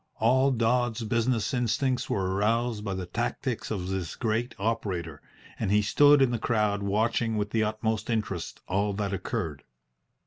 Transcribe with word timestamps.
All 0.15 0.49
Dodds's 0.49 1.05
business 1.07 1.53
instincts 1.53 2.09
were 2.09 2.33
aroused 2.33 2.83
by 2.83 2.95
the 2.95 3.05
tactics 3.05 3.69
of 3.69 3.87
this 3.89 4.15
great 4.15 4.55
operator, 4.57 5.21
and 5.59 5.69
he 5.69 5.83
stood 5.83 6.23
in 6.23 6.31
the 6.31 6.39
crowd 6.39 6.81
watching 6.81 7.37
with 7.37 7.51
the 7.51 7.63
utmost 7.63 8.09
interest 8.09 8.61
all 8.67 8.93
that 8.93 9.13
occurred. 9.13 9.63